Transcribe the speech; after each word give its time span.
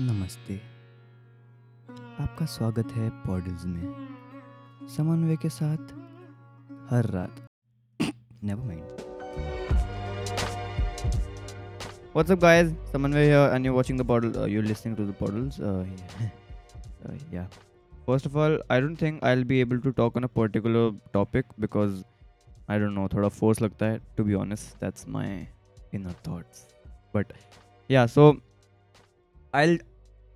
नमस्ते। 0.00 0.54
आपका 2.20 2.46
स्वागत 2.46 2.92
है 2.92 3.08
पॉडल्स 3.26 3.64
में। 3.64 4.86
समन्वय 4.96 5.36
के 5.42 5.48
साथ 5.48 5.92
हर 6.90 7.06
रात। 7.10 7.36
Never 8.44 8.64
mind 8.66 8.82
what's 12.14 12.30
up 12.30 12.38
guys 12.38 12.72
Samanvay 12.92 13.24
here 13.24 13.54
and 13.54 13.66
you 13.66 13.74
watching 13.74 14.00
the 14.00 14.06
Podle 14.06 14.48
you 14.50 14.60
are 14.60 14.66
listening 14.66 14.96
to 14.96 15.04
the 15.06 15.14
Podles 15.20 15.60
yeah 17.34 17.46
first 18.06 18.26
of 18.26 18.36
all 18.36 18.60
I 18.70 18.80
don't 18.80 19.00
think 19.02 19.22
I 19.24 19.34
will 19.34 19.44
be 19.44 19.60
able 19.60 19.78
to 19.78 19.90
talk 19.90 20.16
on 20.16 20.24
a 20.24 20.30
particular 20.36 20.90
topic 21.12 21.52
because 21.60 22.02
I 22.70 22.78
don't 22.78 22.92
know 22.94 23.06
थोड़ा 23.12 23.28
force 23.28 23.62
लगता 23.62 23.86
है 23.86 24.00
to 24.16 24.24
be 24.24 24.34
honest 24.40 24.80
that's 24.80 25.08
my 25.08 25.46
inner 25.94 26.14
thoughts 26.26 26.66
but 27.14 27.32
yeah 27.90 28.06
so 28.06 28.30
I 29.54 29.78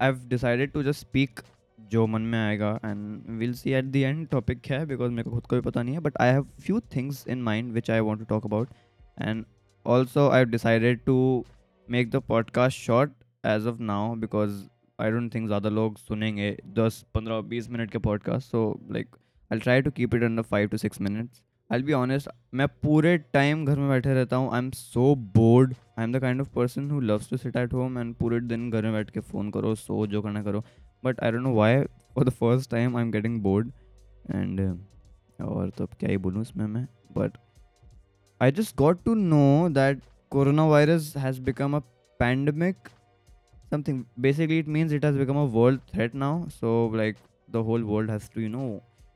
I've 0.00 0.20
decided 0.28 0.72
to 0.72 0.82
just 0.82 1.00
speak 1.00 1.40
जो 1.90 2.06
मन 2.06 2.22
में 2.22 2.38
आएगा 2.38 2.70
and 2.84 3.38
will 3.38 3.52
see 3.52 3.70
at 3.70 3.84
the 3.84 3.96
end 3.96 4.26
topic 4.28 4.66
है 4.66 4.84
because 4.86 5.10
मेरे 5.10 5.22
को 5.22 5.30
खुद 5.30 5.46
को 5.46 5.56
भी 5.56 5.62
पता 5.62 5.82
नहीं 5.82 5.94
है 5.94 6.00
but 6.00 6.18
I 6.20 6.30
have 6.30 6.42
few 6.60 6.80
things 6.96 7.26
in 7.28 7.42
mind 7.42 7.72
which 7.72 7.90
I 7.90 8.00
want 8.00 8.20
to 8.20 8.26
talk 8.26 8.44
about 8.46 8.68
and 9.20 9.44
also 9.86 10.28
I 10.28 10.38
have 10.38 10.48
decided 10.48 11.00
to 11.04 11.44
make 11.88 12.10
the 12.10 12.16
podcast 12.28 12.78
short 12.78 13.12
as 13.44 13.66
of 13.66 13.80
now 13.82 14.14
because 14.16 14.62
I 14.98 15.10
don't 15.10 15.34
think 15.34 15.46
ज़्यादा 15.46 15.68
लोग 15.68 15.98
सुनेंगे 15.98 16.56
दस, 16.76 17.04
पंद्रह, 17.14 17.40
बीस 17.40 17.70
मिनट 17.70 17.90
के 17.90 17.98
podcast 17.98 18.50
so 18.50 18.62
like 18.90 19.16
I 19.50 19.58
try 19.58 19.82
to 19.82 19.90
keep 19.90 20.14
it 20.14 20.22
under 20.22 20.42
five 20.44 20.68
to 20.68 20.76
six 20.76 21.00
minutes 21.00 21.42
I'll 21.70 21.82
be 21.84 21.92
honest, 21.92 22.28
मैं 22.54 22.66
पूरे 22.82 23.16
time 23.18 23.64
घर 23.64 23.78
में 23.78 23.88
बैठे 23.88 24.12
रहता 24.14 24.36
हूँ। 24.36 24.50
I 24.52 24.58
am 24.58 24.70
so 24.70 25.14
bored 25.34 25.74
I 25.98 26.04
am 26.04 26.12
the 26.12 26.20
kind 26.20 26.40
of 26.40 26.48
person 26.54 26.90
who 26.90 27.00
loves 27.00 27.28
to 27.30 27.36
sit 27.36 27.56
at 27.56 27.72
home 27.72 27.98
and 27.98 28.14
पूरे 28.16 28.40
दिन 28.40 28.70
घर 28.70 28.82
में 28.82 28.92
बैठ 28.92 29.10
के 29.10 29.20
फ़ोन 29.20 29.50
करो, 29.50 29.74
सो, 29.74 30.06
जो 30.06 30.22
करना 30.22 30.42
करो। 30.42 30.62
But 31.04 31.20
I 31.20 31.30
don't 31.30 31.42
know 31.42 31.52
why 31.54 31.82
for 32.14 32.24
the 32.24 32.30
first 32.30 32.70
time 32.70 32.96
I 32.96 33.02
am 33.02 33.10
getting 33.10 33.40
bored 33.42 33.68
and 34.30 34.60
और 35.40 35.70
तो 35.70 35.84
अब 35.84 35.90
क्या 36.00 36.10
ही 36.10 36.16
बोलूँ 36.16 36.42
इसमें 36.42 36.66
मैं? 36.66 36.86
But 37.18 37.36
I 38.40 38.52
just 38.52 38.76
got 38.76 39.04
to 39.04 39.14
know 39.14 39.68
that 39.68 40.02
corona 40.30 40.66
virus 40.66 41.12
has 41.16 41.40
become 41.42 41.76
a 41.76 41.80
pandemic 42.20 42.88
something. 43.70 43.96
Basically, 44.24 44.58
it 44.60 44.68
means 44.74 44.92
it 44.96 45.02
has 45.04 45.16
become 45.16 45.38
a 45.38 45.48
world 45.54 45.80
threat 45.88 46.14
now. 46.20 46.34
So, 46.52 46.70
like, 46.98 47.18
the 47.56 47.62
whole 47.64 47.82
world 47.88 48.12
has 48.12 48.28
to, 48.36 48.44
you 48.44 48.52
know, 48.52 48.68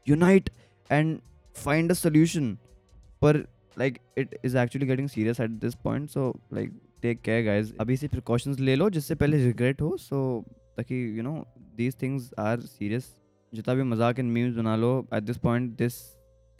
unite. 0.06 0.50
And 0.90 1.20
find 1.56 1.90
a 1.90 1.94
solution 1.94 2.56
पर 3.22 3.36
like 3.76 3.98
it 4.18 4.38
is 4.44 4.56
actually 4.58 4.86
getting 4.86 5.08
serious 5.08 5.40
at 5.40 5.50
this 5.60 5.74
point 5.74 6.08
so 6.10 6.28
like 6.52 6.72
take 7.02 7.20
care 7.22 7.44
guys 7.44 7.72
अभी 7.80 7.96
से 7.96 8.08
precautions 8.08 8.60
ले 8.60 8.74
लो 8.76 8.90
जिससे 8.90 9.14
पहले 9.14 9.44
regret 9.44 9.80
हो 9.82 9.96
so 9.96 10.44
ताकि 10.76 11.18
you 11.18 11.22
know 11.22 11.34
these 11.76 11.96
things 12.02 12.30
are 12.38 12.60
serious 12.60 13.14
जितना 13.52 13.74
भी 13.74 13.82
मज़ाक 13.82 14.18
इन 14.18 14.26
मीम्स 14.26 14.56
बना 14.56 14.76
लो 14.76 15.08
at 15.14 15.22
this 15.22 15.36
point 15.38 15.76
this 15.78 15.94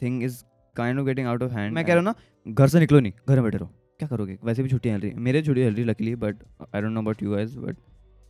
thing 0.01 0.23
is 0.23 0.43
kind 0.75 0.99
of 0.99 1.05
getting 1.05 1.27
out 1.27 1.43
of 1.43 1.51
hand 1.51 1.73
मैं 1.73 1.85
कह 1.85 1.93
रहा 1.93 1.97
हूँ 1.97 2.03
ना 2.03 2.53
घर 2.53 2.67
से 2.67 2.79
निकलो 2.79 2.99
नहीं 2.99 3.13
घर 3.29 3.35
में 3.35 3.43
बैठे 3.43 3.57
रहो। 3.57 3.69
क्या 3.99 4.07
करोगे? 4.07 4.37
वैसे 4.43 4.63
भी 4.63 4.69
छुट्टी 4.69 4.89
हल 4.89 4.99
रही 4.99 5.11
है 5.11 5.19
मेरे 5.19 5.41
छुट्टी 5.41 5.63
हल 5.63 5.73
रही 5.73 5.81
है 5.81 5.87
luckily 5.89 6.15
but 6.15 6.43
I 6.75 6.81
don't 6.81 6.93
know 6.93 7.01
about 7.01 7.23
you 7.23 7.31
guys 7.31 7.57
but 7.59 7.77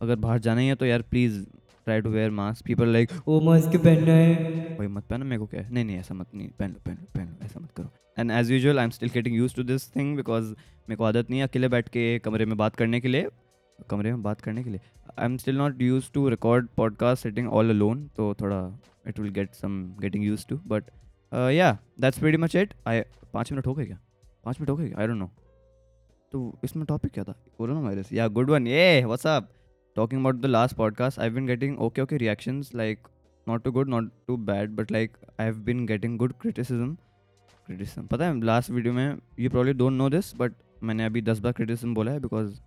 अगर 0.02 0.16
बाहर 0.16 0.38
जाना 0.38 0.60
ही 0.60 0.66
है 0.68 0.74
तो 0.74 0.86
यार 0.86 1.02
please 1.02 1.44
try 1.86 2.00
to 2.00 2.10
wear 2.10 2.30
mask 2.30 2.64
people 2.64 2.88
like 2.88 3.10
oh 3.28 3.40
mask 3.40 3.76
पहनना 3.76 4.12
है. 4.12 4.76
भाई, 4.78 4.86
मत 4.86 5.04
पहना, 5.04 5.24
मेरे 5.24 5.38
को 5.38 5.46
क्या? 5.46 5.62
नहीं 5.62 5.84
नहीं, 5.84 5.96
ऐसा 5.96 6.14
मत, 6.14 6.34
नहीं, 6.34 6.48
पहन 6.58 6.70
लो 6.70 6.80
पहन 6.84 6.94
लो 6.94 7.06
पहन 7.14 7.26
लो 7.26 7.44
ऐसा 7.44 7.60
मत 7.60 7.70
करो। 7.76 7.88
And 8.18 8.30
as 8.30 8.50
usual 8.50 8.78
I 8.78 8.84
am 8.84 8.90
still 8.90 9.10
getting 9.14 9.36
used 9.36 9.54
to 9.56 9.62
this 9.62 9.88
thing 9.96 10.16
because 10.16 10.50
मेरे 10.50 10.96
को 10.96 11.04
आदत 11.04 11.30
नहीं 11.30 11.40
है 11.40 11.46
अकेले 11.46 11.68
बैठ 11.68 11.88
के 11.88 12.18
कमरे 12.18 12.46
में 12.46 12.56
बात 12.56 12.76
करने 12.76 13.00
के 13.00 13.08
लिए। 13.08 13.28
कमरे 13.90 14.10
में 14.10 14.22
बात 14.22 14.40
करने 14.40 14.62
के 14.64 14.70
लिए। 14.70 14.80
I 15.18 15.24
am 15.24 15.36
still 15.36 15.56
not 15.56 15.82
used 15.82 16.10
to 16.14 16.28
record 16.28 16.68
podcast 16.76 17.22
sitting 17.22 17.48
all 17.48 17.70
alone 17.70 18.06
तो 18.16 18.34
थोड़ा 18.40 18.60
it 19.08 19.18
will 19.18 19.30
get 19.32 19.54
some 19.54 19.82
getting 20.00 20.24
used 20.24 20.46
to 20.48 20.56
but 20.66 20.90
yeah 21.52 21.72
that's 22.00 22.22
very 22.22 22.36
much 22.36 22.56
it 22.56 22.74
I 22.86 23.00
पाँच 23.32 23.52
मिनट 23.52 23.66
हो 23.66 23.74
गए 23.74 23.86
क्या? 23.86 23.98
पाँच 24.44 24.60
मिनट 24.60 24.70
हो 24.70 24.76
गए 24.76 24.92
आई 24.92 25.06
डोंट 25.06 25.18
नो 25.18 25.30
तो 26.32 26.58
इसमें 26.64 26.84
टॉपिक 26.86 27.12
क्या 27.12 27.24
था? 27.24 27.34
Corona 27.58 27.80
virus. 27.80 28.12
Yeah 28.12 28.28
good 28.28 28.50
one 28.50 28.66
ये 28.66 29.04
what's up 29.04 29.48
talking 29.96 30.20
about 30.20 30.40
the 30.42 30.48
last 30.48 30.76
podcast 30.76 31.18
i've 31.18 31.34
been 31.34 31.46
getting 31.46 31.78
okay 31.86 32.02
okay 32.02 32.18
reactions 32.18 32.74
like 32.74 33.10
not 33.46 33.64
too 33.64 33.72
good 33.72 33.88
not 33.88 34.04
too 34.28 34.36
bad 34.50 34.76
but 34.76 34.90
like 34.90 35.18
i've 35.38 35.64
been 35.64 35.86
getting 35.86 36.16
good 36.22 36.38
criticism 36.44 36.96
criticism 37.68 38.08
पता 38.08 38.26
है 38.26 38.40
last 38.44 38.70
video 38.70 38.94
में 38.94 39.18
you 39.40 39.50
probably 39.50 39.72
don't 39.72 39.92
know 39.92 40.08
this 40.10 40.34
but 40.36 40.54
मैंने 40.82 41.04
अभी 41.04 41.22
दस 41.22 41.38
बार 41.38 41.52
criticism 41.52 41.94
बोला 41.94 42.12
है 42.12 42.20
because 42.20 42.58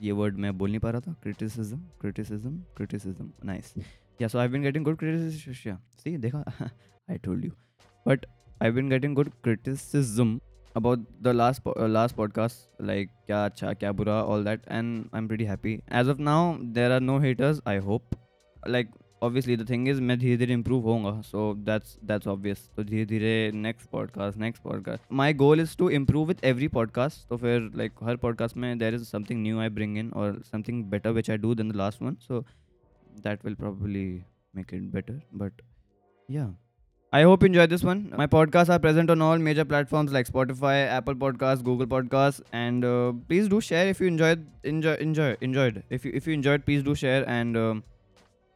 ये 0.00 0.12
word 0.12 0.38
मैं 0.44 0.56
बोल 0.58 0.70
नहीं 0.70 0.80
पा 0.80 0.90
रहा 0.90 1.00
था 1.00 1.12
criticism 1.22 1.78
criticism 2.00 2.56
criticism 2.76 3.30
nice 3.44 3.74
yeah 4.20 4.28
so 4.28 4.38
I 4.38 4.48
been 4.48 4.62
getting 4.62 4.84
good 4.84 4.96
criticism 4.98 5.76
see 5.98 6.16
देखा 6.26 6.44
I 7.08 7.18
told 7.24 7.44
you 7.44 7.50
but 8.06 8.26
I 8.62 8.70
been 8.70 8.88
getting 8.90 9.14
good 9.14 9.30
criticism 9.44 10.38
about 10.75 10.99
the 11.21 11.33
last 11.33 11.63
po- 11.63 11.75
uh, 11.79 11.87
last 11.87 12.15
podcast 12.15 12.67
like 12.79 13.09
kya 13.27 13.39
acha 13.49 13.75
kya 13.83 13.93
bura 14.01 14.17
all 14.33 14.43
that 14.43 14.71
and 14.79 15.09
i'm 15.13 15.27
pretty 15.27 15.45
happy 15.45 15.75
as 16.01 16.07
of 16.07 16.19
now 16.19 16.41
there 16.79 16.91
are 16.97 17.03
no 17.11 17.19
haters 17.19 17.61
i 17.65 17.77
hope 17.77 18.15
like 18.75 18.91
obviously 19.21 19.55
the 19.55 19.65
thing 19.65 19.87
is 19.87 19.99
मैं 19.99 20.17
धीरे 20.19 20.37
धीरे 20.37 20.55
improve 20.55 20.83
होऊंगा 20.83 21.13
so 21.29 21.47
that's 21.69 21.97
that's 22.11 22.29
obvious 22.33 22.61
तो 22.77 22.83
धीरे 22.83 23.05
धीरे 23.05 23.33
next 23.65 23.89
podcast 23.95 24.39
next 24.43 24.63
podcast 24.67 25.09
my 25.21 25.27
goal 25.41 25.63
is 25.65 25.75
to 25.81 25.89
improve 25.99 26.31
with 26.33 26.45
every 26.51 26.69
podcast 26.77 27.27
तो 27.29 27.37
फिर 27.37 27.69
like 27.81 28.03
हर 28.03 28.17
podcast 28.25 28.57
में 28.57 28.69
there 28.79 28.93
is 28.99 29.07
something 29.15 29.43
new 29.43 29.59
I 29.59 29.67
bring 29.79 29.97
in 30.03 30.13
or 30.21 30.29
something 30.53 30.81
better 30.95 31.13
which 31.19 31.29
I 31.29 31.37
do 31.47 31.53
than 31.55 31.73
the 31.73 31.77
last 31.83 32.01
one 32.01 32.17
so 32.27 32.45
that 33.27 33.43
will 33.43 33.59
probably 33.65 34.07
make 34.55 34.73
it 34.79 34.89
better 34.91 35.19
but 35.43 35.63
yeah 36.37 36.49
I 37.13 37.23
hope 37.23 37.41
you 37.41 37.47
enjoyed 37.47 37.71
this 37.71 37.83
one. 37.83 38.13
My 38.15 38.27
podcasts 38.27 38.69
are 38.69 38.77
present 38.79 39.09
on 39.09 39.21
all 39.21 39.39
major 39.39 39.65
platforms 39.65 40.11
like 40.11 40.27
Spotify, 40.27 40.87
Apple 40.87 41.15
Podcasts, 41.15 41.63
Google 41.63 41.87
Podcasts, 41.87 42.41
and 42.53 42.85
uh, 42.85 43.13
please 43.27 43.47
do 43.47 43.59
share 43.59 43.87
if 43.87 43.99
you 43.99 44.07
enjoyed 44.07 44.45
enjoy 44.63 44.93
enjoy 44.95 45.35
enjoyed. 45.41 45.83
If 45.89 46.05
you 46.05 46.11
if 46.13 46.27
you 46.27 46.33
enjoyed, 46.33 46.65
please 46.65 46.83
do 46.83 46.93
share 46.95 47.23
and 47.27 47.57
uh, 47.57 47.75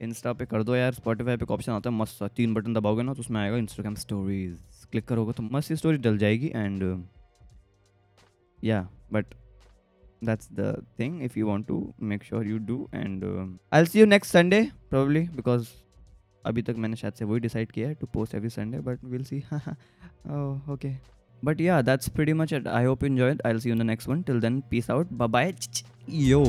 Insta 0.02 0.32
पे 0.34 0.46
कर 0.46 0.64
दो 0.64 0.76
यार 0.76 0.94
Spotify 0.94 1.38
पे 1.38 1.46
option 1.54 1.72
आता 1.72 1.90
है 1.90 1.96
मस्त 1.96 2.20
सा 2.20 2.28
तीन 2.38 2.54
बटन 2.54 2.74
दबाओगे 2.74 3.04
ना 3.04 3.14
तो 3.14 3.20
उसमें 3.20 3.40
आएगा 3.42 3.58
इंस्टाग्राम 3.58 3.96
स्टोरीज 3.96 4.58
क्लिक 4.92 5.06
करोगे 5.08 5.34
तो 5.38 5.44
मस्त 5.44 5.68
सी 5.68 5.76
स्टोरी 5.76 5.98
डल 6.08 6.18
जाएगी 6.18 6.52
एंड 6.56 6.84
या 8.64 8.88
but 9.14 9.34
that's 10.28 10.50
the 10.58 10.68
thing 11.00 11.16
if 11.28 11.34
you 11.40 11.48
want 11.48 11.66
to 11.70 11.78
make 12.12 12.22
sure 12.28 12.42
you 12.50 12.60
do 12.68 12.76
and 13.00 13.24
um, 13.30 13.48
i'll 13.78 13.90
see 13.94 14.00
you 14.02 14.06
next 14.12 14.36
sunday 14.36 14.60
probably 14.94 15.24
because 15.40 15.72
अभी 16.49 16.63
तक 16.63 16.77
मैंने 16.79 16.97
शायद 16.97 17.15
से 17.15 17.25
वही 17.25 17.41
डिसाइड 17.41 17.73
किया 17.73 17.89
है 17.89 17.95
to 17.95 18.07
post 18.07 18.35
every 18.35 18.49
Sunday 18.49 18.81
but 18.81 19.05
will 19.05 19.25
see 19.25 19.39
okay 20.73 20.95
but 21.43 21.61
yeah 21.61 21.81
that's 21.83 22.09
pretty 22.09 22.33
much 22.33 22.55
I 22.55 22.85
hope 22.85 23.05
you 23.05 23.11
enjoy 23.11 23.37
I 23.47 23.59
see 23.59 23.71
you 23.71 23.77
the 23.77 23.83
next 23.83 24.09
one 24.09 24.23
till 24.23 24.41
then 24.41 24.61
peace 24.71 24.91
out 24.91 25.13
bye 25.13 25.53
yo 26.11 26.43